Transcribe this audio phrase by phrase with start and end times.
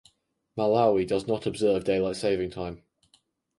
[0.57, 2.81] Malawi does not observe daylight saving time.